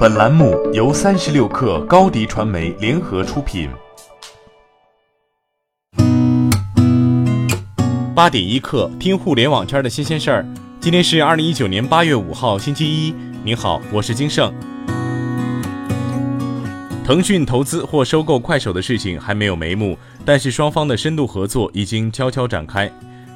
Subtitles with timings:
[0.00, 3.68] 本栏目由三十六氪高低传媒联合出品。
[8.14, 10.46] 八点一刻，听互联网圈的新鲜事儿。
[10.80, 13.14] 今天是二零一九年八月五号，星期一。
[13.44, 14.50] 您好，我是金盛。
[17.04, 22.90] 腾讯投资或收购快手的事情还没有眉目，但是双方的深度合作已经悄悄展开。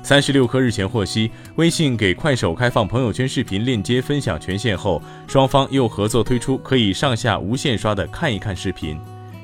[0.04, 8.98] 三十六氪日前获悉，微信给快手开放朋友圈视频链接分享权限后，双方又合作推出可以上下无限刷的看一看视频。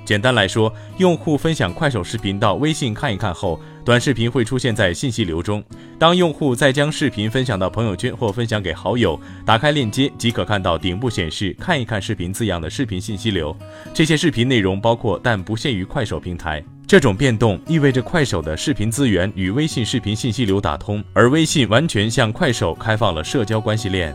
[0.04, 5.64] 简单来说，用户分享快手视频到微信看一看后，短视频会出现在信息流中。
[5.98, 13.56] 当用户再将视频分享到朋友圈或分享给好友，打开链接即可看到顶部显示“看一看视频”字样的视频信息流。
[13.94, 16.62] 这些视频内容包括但不限于快手平台。
[16.90, 24.12] 这种变动意味着快手的视频资源与微信视频信息流打通，而微信完全向快手开放了社交关系链。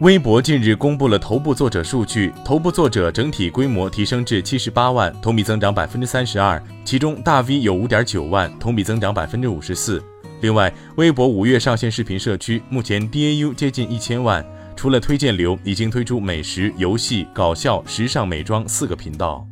[0.00, 10.02] 微博近日公布了头部作者数据，头部作者整体规模提升至七十八万，同比增长百分之三十二，其中大 V 有五点九万，同比增长百分之五十四。
[10.40, 19.46] 另外，微博五月上线视频社区，目前 DAU 接近一千万，除了推荐流，已经推出美食、游戏、搞笑、时尚、美妆四个频道。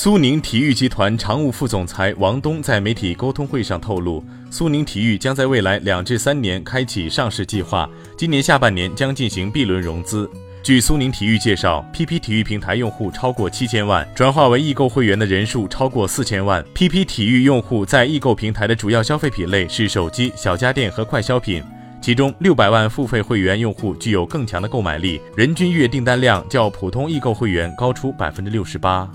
[0.00, 10.30] 苏宁体育集团常务副总裁王东在媒体沟通会上透露，苏宁体育将在未来两至三年开启上市计划，今年下半年将进行 B 轮融资。
[10.62, 16.64] 据苏宁体育介绍，PP 体育平台用户超过七千万，转化为易购会员的人数超过四千万。
[16.76, 21.60] PP 体育用户在易购平台的主要消费品类是手机、小家电和快消品，
[22.00, 29.10] 其中六百万付费会员用户具有更强的购买力，人均月订单量较普通易购会员高出百分之六十八。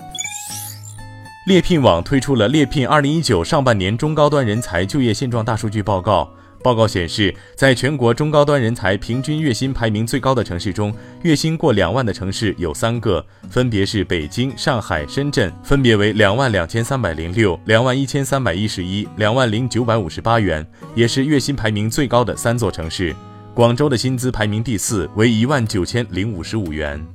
[1.45, 6.31] 猎聘网推出了猎聘二零一九上半年中高端人才就业现状大数据报告。
[6.63, 20.65] 报告显示，在全国中高端人才平均月薪排名最高的城市中，月薪过两万的城市有三个，分别是北京、上海、深圳，分别为两万两千三百零六、两万一千三百一十一、两万零九百五十八元，
[20.95, 23.13] 也是月薪排名最高的三座城市。
[23.53, 27.05] 广州的薪资排名第四，为一万九千零五十五元。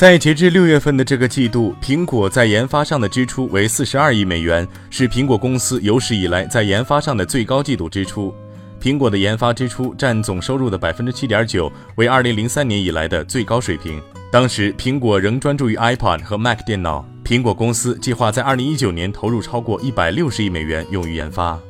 [0.00, 8.34] 在截至六月份的这个季度，苹果在研发上的支出为四十二亿美元，是苹果公司有史以来在研发上的最高季度支出。
[8.80, 14.00] 苹果的研发支出占总收入的百分之七点九，为二零零三年以来的最高水平。
[14.32, 17.04] 当时，苹果仍专注于 iPad 和 Mac 电脑。
[17.22, 21.60] 苹果公司计划在二零一九年投入超过一百六十亿美元用于研发。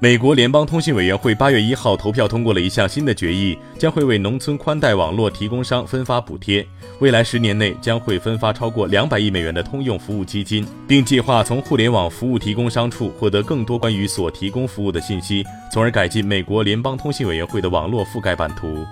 [0.00, 6.64] 美国联邦通信委员会八月一号投票通过了一项新的决议，将会为农村宽带网络提供商分发补贴。
[7.00, 18.86] 未来十年内将会分发超过两百亿美元的通用服务基金，并计划从互联网服务提供商处获得更多关于所提供服务的信息，从而改进美国联邦通信委员会的网络覆盖版图。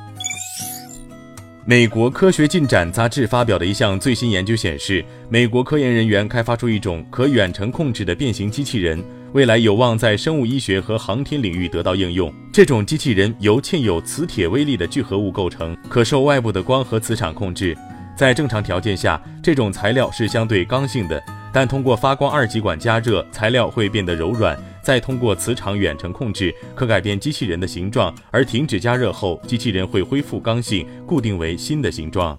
[1.64, 9.02] 美国科学进展杂志发表的一项最新研究显示，美国科研人员开发出一种可远程控制的变形机器人。
[9.36, 12.32] 未来有望在生物医学和航天领域得到应用。
[12.50, 17.76] 这种机器人由嵌有磁铁微粒的聚合物构成，可受外部的光和磁场控制。
[18.16, 24.58] 在正常条件下，这种材料是相对刚性的，但通过发光二极管加热，材料会变得柔软。
[24.82, 32.38] 再通过磁场远程控制，可改变机器人的形状，而停止加热后，机器人会恢复刚性，固定为新的形状。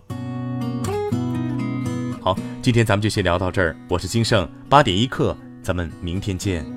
[2.20, 3.78] 好，今天咱们就先聊到这儿。
[3.88, 6.77] 我是金盛，八点一刻，咱们明天见。